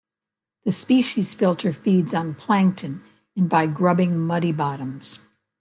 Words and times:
The 0.65 0.71
species 0.71 1.35
filter 1.35 1.71
feeds 1.71 2.11
on 2.15 2.33
plankton 2.33 3.03
and 3.35 3.47
by 3.47 3.67
grubbing 3.67 4.19
muddy 4.19 4.51
bottoms. 4.51 5.19